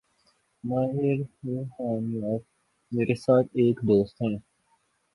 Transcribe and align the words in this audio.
ماہر 0.63 1.17
روحانیات: 1.45 2.41
میرے 2.91 3.15
ساتھ 3.15 3.47
ایک 3.53 3.77
دوست 3.81 4.21
ہیں۔ 4.21 4.37